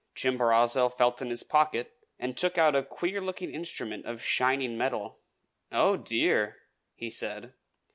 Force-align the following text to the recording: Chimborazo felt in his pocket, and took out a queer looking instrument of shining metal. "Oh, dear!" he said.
Chimborazo 0.15 0.89
felt 0.89 1.21
in 1.21 1.29
his 1.29 1.43
pocket, 1.43 1.93
and 2.17 2.35
took 2.35 2.57
out 2.57 2.75
a 2.75 2.81
queer 2.81 3.21
looking 3.21 3.51
instrument 3.51 4.03
of 4.07 4.19
shining 4.23 4.75
metal. 4.75 5.19
"Oh, 5.71 5.95
dear!" 5.95 6.57
he 6.95 7.11
said. 7.11 7.53